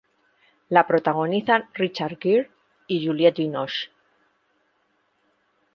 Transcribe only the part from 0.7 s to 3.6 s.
La protagonizan Richard Gere, Juliette